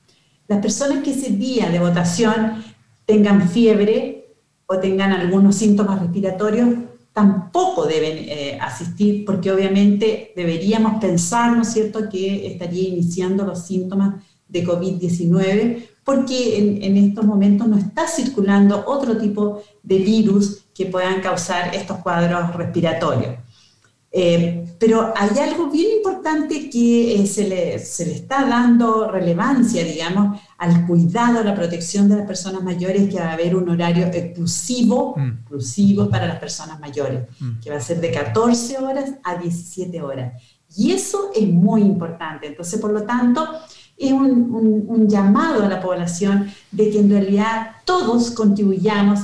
[0.46, 2.64] las personas que ese día de votación
[3.04, 4.34] tengan fiebre
[4.66, 6.87] o tengan algunos síntomas respiratorios
[7.18, 14.22] tampoco deben eh, asistir porque obviamente deberíamos pensar, ¿no cierto?, que estaría iniciando los síntomas
[14.46, 21.20] de COVID-19 porque en, estos momentos no está circulando otro tipo de virus que puedan
[21.20, 23.34] causar estos cuadros respiratorios.
[24.10, 29.84] Eh, pero hay algo bien importante que eh, se, le, se, le, está dando relevancia,
[29.84, 33.68] digamos, al cuidado, a la protección de las personas mayores, que va a haber un
[33.68, 35.28] horario exclusivo, mm.
[35.40, 37.60] exclusivo para las personas mayores, mm.
[37.60, 40.42] que va a ser de 14 horas a 17 horas.
[40.74, 42.46] Y eso es muy importante.
[42.46, 43.46] Entonces, por lo tanto,
[43.96, 49.20] es un, un, llamado a la población de que en realidad todos contribuyamos,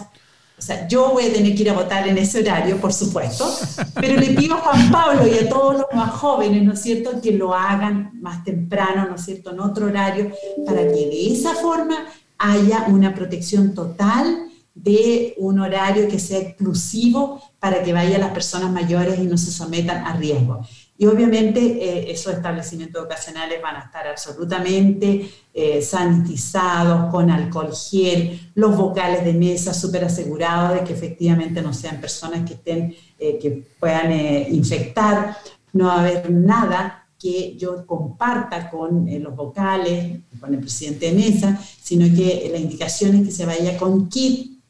[0.66, 3.46] sea, yo voy a tener que ir a votar en ese horario, por supuesto,
[3.94, 7.20] pero le pido a Juan Pablo y a todos los más jóvenes, ¿no es cierto?,
[7.20, 10.30] que lo hagan más temprano, ¿no es cierto?, en otro horario,
[10.66, 11.96] para que de esa forma
[12.38, 18.70] haya una protección total de un horario que sea exclusivo para que vayan las personas
[18.72, 20.66] mayores y no se sometan a riesgo.
[20.96, 28.52] Y obviamente eh, esos establecimientos ocasionales van a estar absolutamente eh, sanitizados, con alcohol gel,
[28.54, 33.38] los vocales de mesa súper asegurados de que efectivamente no sean personas que, estén, eh,
[33.40, 34.12] que puedan
[34.52, 35.36] infectar.
[35.72, 41.12] No va a haber nada que yo comparta con los vocales, con el presidente de
[41.12, 44.60] mesa, sino que la indicación es que se vaya con kit,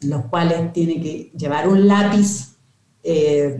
[0.00, 2.56] los cuales tiene que llevar un lápiz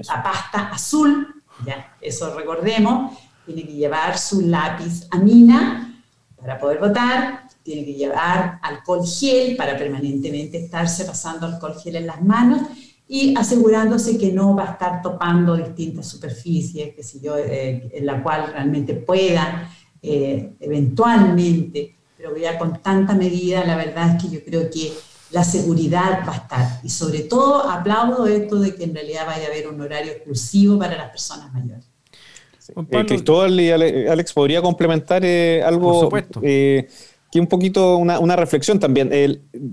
[0.08, 1.31] a pasta azul
[1.66, 6.02] ya, eso recordemos, tiene que llevar su lápiz amina
[6.36, 12.06] para poder votar, tiene que llevar alcohol gel para permanentemente estarse pasando alcohol gel en
[12.06, 12.62] las manos
[13.08, 18.06] y asegurándose que no va a estar topando distintas superficies, que si yo, eh, en
[18.06, 19.70] la cual realmente pueda
[20.00, 24.92] eh, eventualmente, pero ya con tanta medida, la verdad es que yo creo que
[25.32, 26.80] la seguridad va a estar.
[26.82, 30.78] Y sobre todo aplaudo esto de que en realidad vaya a haber un horario exclusivo
[30.78, 31.84] para las personas mayores.
[32.76, 36.10] Eh, Cristóbal y Alex, ¿podría complementar eh, algo?
[36.42, 36.88] Eh,
[37.30, 39.10] que un poquito una, reflexión también.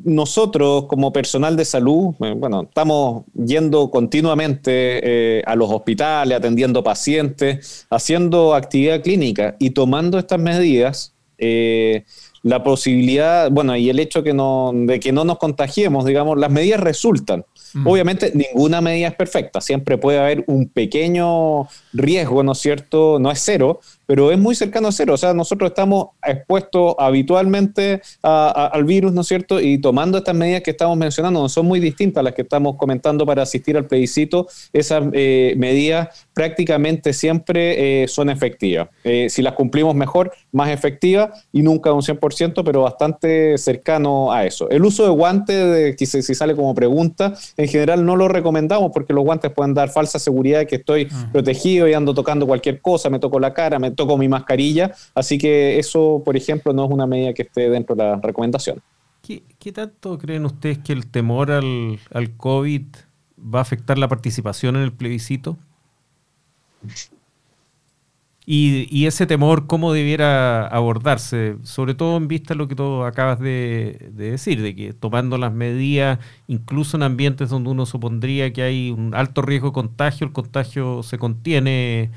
[0.06, 8.56] nosotros como personal de salud, bueno, estamos yendo continuamente a los hospitales, atendiendo pacientes, haciendo
[8.56, 11.14] actividad clínica y tomando estas medidas
[12.44, 16.52] la posibilidad, bueno, y el hecho que no, de que no nos contagiemos, digamos, las
[16.52, 17.46] medidas resultan.
[17.74, 17.88] Mm.
[17.88, 23.20] Obviamente ninguna medida es perfecta, siempre puede haber un pequeño riesgo, ¿no es cierto?
[23.20, 25.14] No es cero, pero es muy cercano a cero.
[25.14, 29.62] O sea, nosotros estamos expuestos habitualmente al virus, ¿no es cierto?
[29.62, 32.76] Y tomando estas medidas que estamos mencionando, no son muy distintas a las que estamos
[32.76, 38.90] comentando para asistir al plebiscito, esas eh, medidas prácticamente siempre eh, son efectivas.
[39.04, 44.44] Eh, si las cumplimos mejor, más efectivas y nunca un 100%, pero bastante cercano a
[44.44, 44.72] eso.
[44.72, 49.14] El uso de guantes, de, si, sale como pregunta, en general no lo recomendamos porque
[49.14, 53.12] los guantes pueden dar falsa seguridad de que estoy protegido y ando tocando cualquier cosa,
[53.12, 56.92] me toco la cara, me toco mi mascarilla, así que eso, por ejemplo, no es
[56.92, 58.82] una medida que esté dentro de la recomendación.
[59.22, 62.86] ¿Qué, tanto creen ustedes que el temor al, al COVID
[63.38, 65.58] va a afectar la participación en el plebiscito?
[68.52, 71.58] Y, ese temor, ¿cómo debiera abordarse?
[71.62, 75.54] Sobre todo en vista de lo que tú acabas de, decir, de que tomando las
[75.54, 80.34] medidas, incluso en ambientes donde uno supondría que hay un alto riesgo de contagio, el
[80.34, 82.10] contagio se contiene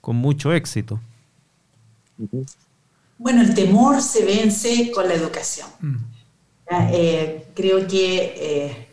[0.00, 1.00] con mucho éxito.
[3.18, 5.68] Bueno, el temor se vence con la educación.
[5.80, 5.96] Mm.
[6.90, 8.88] Eh, creo que eh,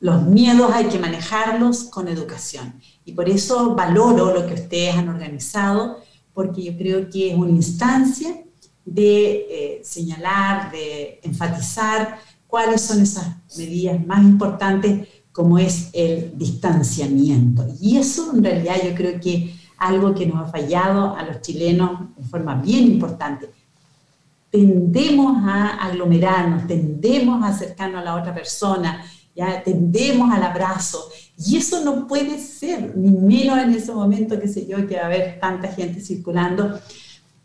[0.00, 2.74] los miedos hay que manejarlos con educación.
[3.04, 5.98] Y por eso valoro lo que ustedes han organizado,
[6.34, 8.42] porque yo creo que es una instancia
[8.84, 17.66] de eh, señalar, de enfatizar cuáles son esas medidas más importantes, como es el distanciamiento.
[17.80, 22.16] Y eso en realidad yo creo que algo que nos ha fallado a los chilenos
[22.16, 23.50] de forma bien importante.
[24.50, 31.08] Tendemos a aglomerarnos, tendemos a acercarnos a la otra persona, ya tendemos al abrazo.
[31.36, 35.02] Y eso no puede ser, ni menos en ese momento, que sé yo, que va
[35.02, 36.78] a haber tanta gente circulando.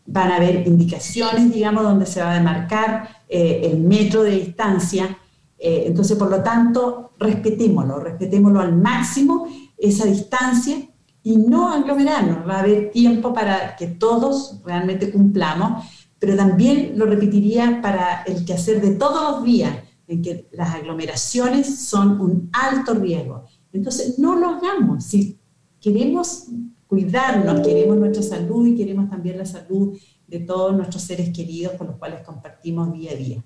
[0.06, 5.18] Van a haber indicaciones, digamos, donde se va a demarcar eh, el metro de distancia.
[5.58, 10.87] Eh, entonces, por lo tanto, respetémoslo, respetémoslo al máximo, esa distancia,
[11.28, 12.48] y no aglomerarnos.
[12.48, 15.84] Va a haber tiempo para que todos realmente cumplamos,
[16.18, 21.80] pero también lo repetiría para el quehacer de todos los días, en que las aglomeraciones
[21.80, 23.44] son un alto riesgo.
[23.74, 25.04] Entonces, no lo hagamos.
[25.04, 25.38] Si
[25.78, 26.46] queremos
[26.86, 31.88] cuidarnos, queremos nuestra salud y queremos también la salud de todos nuestros seres queridos con
[31.88, 33.44] los cuales compartimos día a día.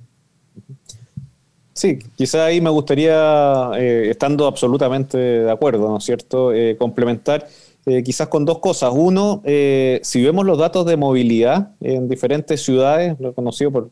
[1.74, 7.48] Sí, quizá ahí me gustaría, eh, estando absolutamente de acuerdo, ¿no es cierto?, eh, complementar
[7.84, 8.92] eh, quizás con dos cosas.
[8.94, 13.90] Uno, eh, si vemos los datos de movilidad en diferentes ciudades, lo conocido por,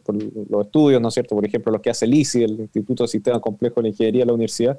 [0.48, 1.34] los estudios, ¿no es cierto?
[1.34, 4.26] Por ejemplo, los que hace el ICI, el Instituto de Sistema Complejo de Ingeniería de
[4.26, 4.78] la Universidad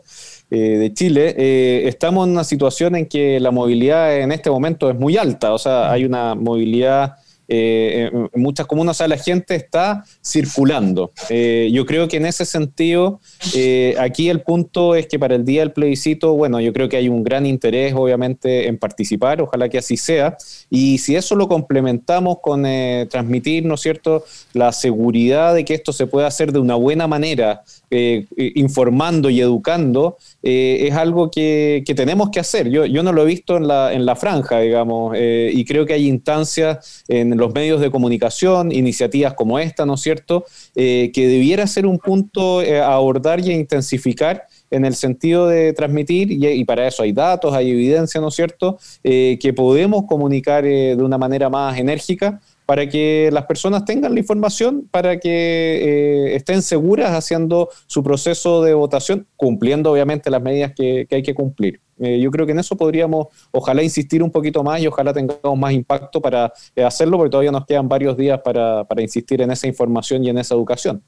[0.49, 4.97] eh, de Chile, estamos en una situación en que la movilidad en este momento es
[4.97, 7.15] muy alta, o sea, hay una movilidad
[7.47, 11.11] eh, en muchas comunas, o sea, la gente está circulando.
[11.29, 13.19] Eh, yo creo que en ese sentido,
[13.53, 16.97] eh, aquí el punto es que para el día del plebiscito, bueno, yo creo que
[16.97, 20.37] hay un gran interés, obviamente, en participar, ojalá que así sea,
[20.69, 22.63] y si eso lo complementamos con
[23.09, 24.23] transmitir, ¿no es cierto?,
[24.53, 30.17] la seguridad de que esto se puede hacer de una buena manera, informando y educando,
[30.41, 32.69] es algo que, tenemos que hacer.
[32.69, 35.93] Yo, yo no lo he visto en la, en la franja, digamos, y creo que
[35.93, 41.27] hay instancias en los medios de comunicación, iniciativas como esta, ¿no es cierto?, eh, que
[41.27, 46.31] debiera ser un punto eh, a abordar y a intensificar en el sentido de transmitir,
[46.31, 50.95] y, para eso hay datos, hay evidencia, ¿no es cierto?, eh, que podemos comunicar de
[50.99, 52.39] una manera más enérgica
[52.71, 58.63] para que las personas tengan la información, para que eh, estén seguras haciendo su proceso
[58.63, 61.81] de votación, cumpliendo obviamente las medidas que, hay que cumplir.
[61.99, 65.59] Eh, yo creo que en eso podríamos, ojalá, insistir un poquito más y ojalá tengamos
[65.59, 69.67] más impacto para eh, hacerlo, porque todavía nos quedan varios días para, insistir en esa
[69.67, 71.03] información y en esa educación.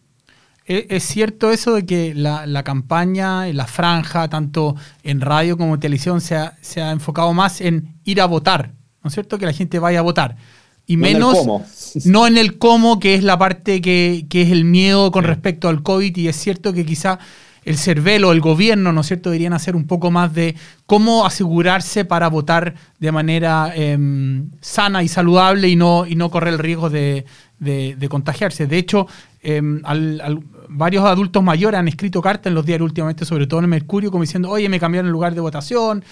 [0.65, 5.79] ¿Es cierto eso de que la, la campaña, la franja, tanto en radio como en
[5.79, 8.73] televisión, se ha, se ha enfocado más en ir a votar?
[9.01, 9.37] ¿No es cierto?
[9.37, 10.35] Que la gente vaya a votar
[10.85, 11.37] y menos
[12.05, 15.83] no en el cómo, que es la parte que, es el miedo con respecto al
[15.83, 17.19] COVID y es cierto que quizá
[17.65, 20.55] el CERVEL el gobierno, ¿no es cierto?, deberían hacer un poco más de
[20.85, 26.55] cómo asegurarse para votar de manera em, sana y saludable y no, y no correr
[26.55, 27.25] el riesgo de,
[28.09, 28.67] contagiarse.
[28.67, 29.07] De hecho,
[29.41, 29.81] em,
[30.67, 34.23] varios adultos mayores han escrito cartas en los diarios últimamente, sobre todo en Mercurio, como
[34.23, 36.03] diciendo, oye, me cambiaron el lugar de votación,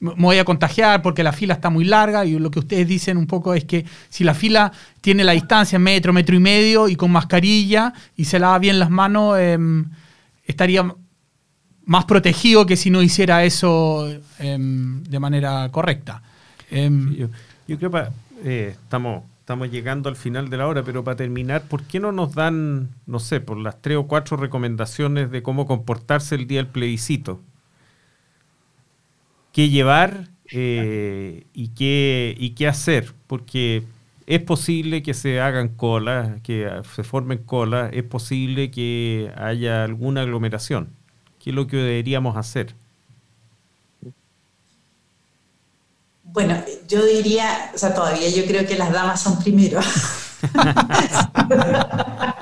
[0.00, 3.16] me voy a contagiar porque la fila está muy larga y lo que ustedes dicen
[3.16, 6.96] un poco es que si la fila tiene la distancia metro, metro y medio y
[6.96, 9.86] con mascarilla y se lava bien las manos, em,
[10.44, 10.94] estaría
[11.84, 16.22] más protegido que si no hiciera eso em, de manera correcta.
[16.70, 18.02] Em, yo, creo que
[18.44, 22.12] eh, estamos, estamos llegando al final de la hora, pero para terminar, ¿por qué no
[22.12, 26.58] nos dan, no sé, por las tres o cuatro recomendaciones de cómo comportarse el día
[26.58, 27.40] del plebiscito?
[29.56, 33.84] Qué llevar eh, y, qué, y qué hacer, porque
[34.26, 40.20] es posible que se hagan colas, que se formen colas, es posible que haya alguna
[40.20, 40.90] aglomeración.
[41.42, 42.74] ¿Qué es lo que deberíamos hacer?
[46.22, 49.80] Bueno, yo diría, o sea, todavía yo creo que las damas son primero.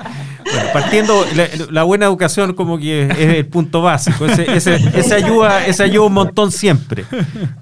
[0.72, 1.24] partiendo,
[1.70, 6.52] la, buena educación como que es el punto básico, ese, ayuda, ese ayuda un montón
[6.52, 7.04] siempre,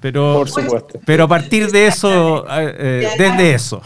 [0.01, 0.43] pero,
[1.05, 3.81] pero a partir de eso, eh, desde eso.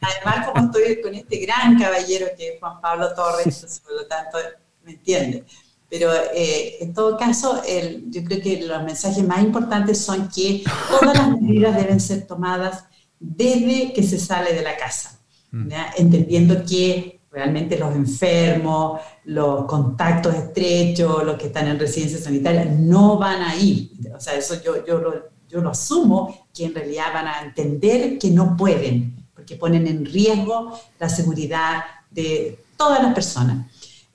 [0.00, 4.38] Además, como estoy con este gran caballero que es Juan Pablo Torres, por lo tanto,
[4.84, 5.44] me entiende.
[5.88, 10.64] Pero eh, en todo caso, el, yo creo que los mensajes más importantes son que
[10.88, 12.84] todas las medidas deben ser tomadas
[13.20, 15.20] desde que se sale de la casa,
[15.52, 15.68] mm.
[15.96, 23.18] entendiendo que realmente los enfermos, los contactos estrechos, los que están en residencia sanitaria, no
[23.18, 23.90] van a ir.
[24.14, 25.12] O sea, eso yo, yo, lo,
[25.48, 30.04] yo lo asumo, que en realidad van a entender que no pueden, porque ponen en
[30.04, 33.66] riesgo la seguridad de todas las personas.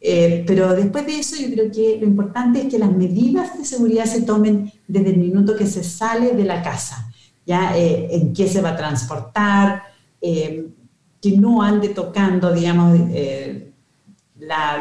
[0.01, 3.65] Eh, pero después de eso yo creo que lo importante es que las medidas de
[3.65, 7.11] seguridad se tomen desde el minuto que se sale de la casa,
[7.45, 9.84] ya eh, en qué se va a transportar,
[10.22, 10.70] eh,
[11.22, 13.72] que no ande tocando, digamos, eh,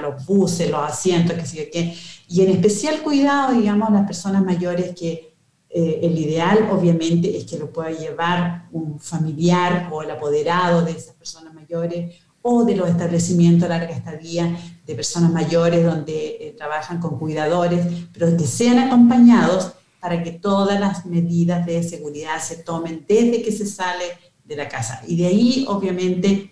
[0.01, 1.95] los buses, los asientos, que sé qué.
[2.29, 5.35] Y en especial cuidado, digamos, las personas mayores que
[5.71, 10.93] eh, el ideal obviamente es que lo pueda llevar un familiar o el apoderado de
[10.93, 17.01] esas personas mayores o de los establecimientos larga estadía de personas mayores donde eh, trabajan
[17.01, 23.05] con cuidadores, pero que sean acompañados para que todas las medidas de seguridad se tomen
[23.07, 24.05] desde que se sale
[24.49, 25.03] de la casa.
[25.07, 26.51] Y de ahí, obviamente,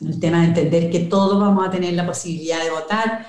[0.00, 3.26] el tema de entender que todos vamos a tener la posibilidad de votar,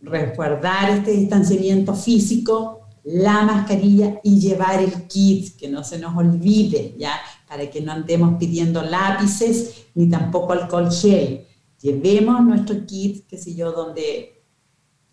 [0.00, 6.94] resguardar este distanciamiento físico, la mascarilla y llevar el kit, que no se nos olvide,
[6.98, 7.14] ¿ya?
[7.48, 11.46] Para que no andemos pidiendo lápices ni tampoco alcohol gel.
[11.80, 14.42] Llevemos nuestro kit, qué sé yo, donde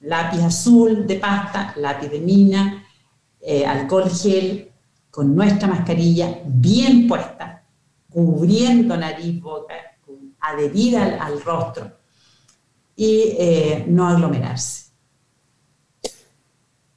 [0.02, 2.86] lápiz azul de pasta, lápiz de mina,
[3.42, 4.72] eh, alcohol gel,
[5.10, 7.59] con nuestra mascarilla bien puesta,
[8.10, 9.76] cubriendo nariz, boca,
[10.42, 11.92] adherida al, rostro
[12.96, 14.79] y eh, no aglomerarse.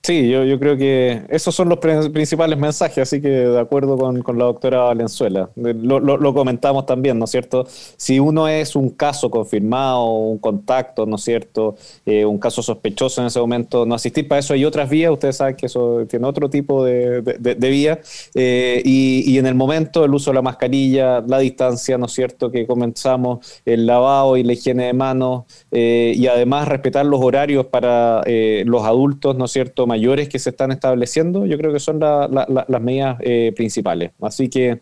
[0.04, 4.20] Sí, yo, yo creo que esos son los principales mensajes, así que de acuerdo con,
[4.22, 5.48] con la doctora Valenzuela.
[5.54, 7.64] Lo, lo, comentamos también, ¿no es cierto?
[7.68, 11.76] Si uno es un caso confirmado, un contacto, ¿no es cierto?
[12.04, 15.36] Eh, un caso sospechoso en ese momento, no asistir para eso hay otras vías, ustedes
[15.36, 18.30] saben que eso tiene otro tipo de, de, vías.
[18.34, 22.12] Eh, y, y, en el momento el uso de la mascarilla, la distancia, ¿no es
[22.12, 22.50] cierto?
[22.50, 27.66] Que comenzamos, el lavado y la higiene de manos, eh, y además respetar los horarios
[27.66, 28.22] para
[28.64, 29.86] los adultos, ¿no es cierto?
[29.92, 34.12] Mayores que se están estableciendo, yo creo que son las medidas eh, principales.
[34.22, 34.80] Así que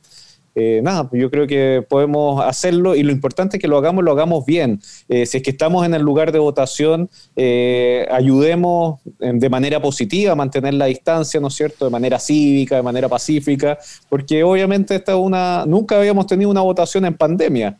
[0.55, 4.13] eh, nada, yo creo que podemos hacerlo y lo importante es que lo hagamos, lo
[4.13, 4.81] hagamos bien.
[5.09, 10.33] Eh, si es que estamos en el lugar de votación, eh, ayudemos de manera positiva
[10.33, 11.85] a mantener la distancia, ¿no es cierto?
[11.85, 13.79] De manera cívica, de manera pacífica,
[14.09, 17.79] porque obviamente esta una, nunca habíamos tenido una votación en pandemia,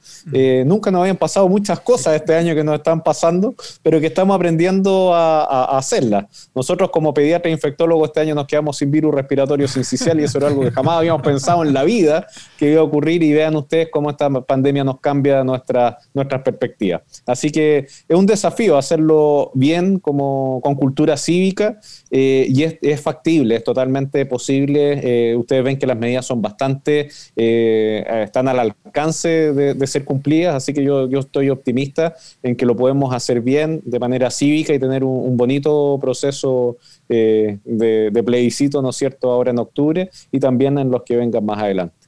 [0.65, 4.35] nunca nos habían pasado muchas cosas este año que nos están pasando, pero que estamos
[4.35, 6.51] aprendiendo a, a, hacerlas.
[6.55, 10.39] Nosotros como pediatra e infectólogo este año nos quedamos sin virus respiratorio sincicial y eso
[10.39, 12.27] era algo que jamás habíamos pensado en la vida
[12.61, 17.01] que iba a ocurrir y vean ustedes cómo esta pandemia nos cambia nuestra, nuestras perspectivas.
[17.25, 21.81] Así que es un desafío hacerlo bien, como, con cultura cívica,
[22.11, 25.01] eh, y es, factible, es totalmente posible.
[25.03, 30.55] Eh, ustedes ven que las medidas son bastante, eh, están al alcance de, ser cumplidas,
[30.55, 34.75] así que yo, yo estoy optimista en que lo podemos hacer bien, de manera cívica
[34.75, 36.77] y tener un, bonito proceso
[37.09, 41.47] de, de plebiscito, ¿no es cierto?, ahora en octubre y también en los que vengan
[41.47, 42.00] más adelante.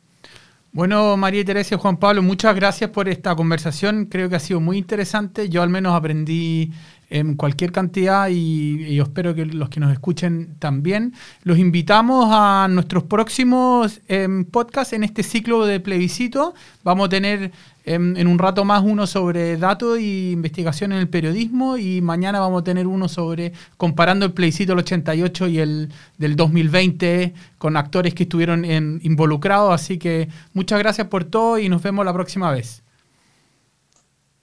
[0.74, 4.06] Bueno, María Teresa y Juan Pablo, muchas gracias por esta conversación.
[4.06, 5.50] Creo que ha sido muy interesante.
[5.50, 6.72] Yo al menos aprendí
[7.12, 11.12] en cualquier cantidad y, yo espero que los que nos escuchen también.
[11.44, 16.54] Los invitamos a nuestros próximos em, podcasts en este ciclo de plebiscito.
[16.82, 17.52] Vamos a tener
[17.84, 22.40] em, en, un rato más uno sobre datos e investigación en el periodismo y mañana
[22.40, 27.76] vamos a tener uno sobre comparando el plebiscito del 88 y el del 2020 con
[27.76, 29.74] actores que estuvieron involucrados.
[29.74, 32.82] Así que muchas gracias por todo y nos vemos la próxima vez.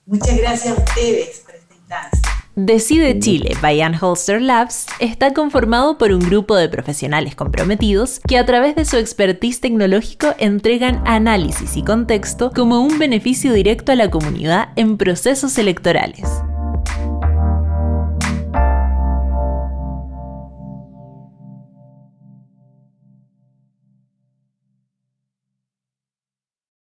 [0.05, 2.28] Muchas gracias a ustedes por esta instancia.
[2.65, 8.45] Decide Chile by Holster Labs está conformado por un grupo de profesionales comprometidos que a
[8.45, 14.11] través de su expertise tecnológico entregan análisis y contexto como un beneficio directo a la
[14.11, 16.27] comunidad en procesos electorales.